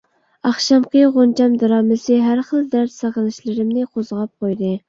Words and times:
ئاخشامقى 0.49 1.03
غۇنچەم 1.17 1.53
دىرامىسى 1.63 2.17
ھەر 2.31 2.43
خىل 2.49 2.65
دەرد، 2.75 2.95
سېغىنىشلىرىمنى 2.97 3.89
قوزغاپ 3.93 4.35
قويدى. 4.47 4.77